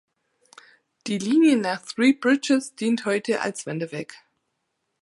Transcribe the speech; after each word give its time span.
Die 1.05 1.19
Linie 1.19 1.57
nach 1.57 1.83
Three 1.85 2.11
Bridges 2.13 2.73
dient 2.73 3.05
heute 3.05 3.41
als 3.41 3.67
Wanderweg. 3.67 4.15